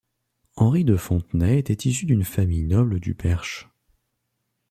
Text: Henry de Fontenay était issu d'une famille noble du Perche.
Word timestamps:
Henry 0.55 0.83
de 0.83 0.95
Fontenay 0.95 1.59
était 1.59 1.87
issu 1.87 2.07
d'une 2.07 2.23
famille 2.23 2.63
noble 2.65 2.99
du 2.99 3.13
Perche. 3.13 3.69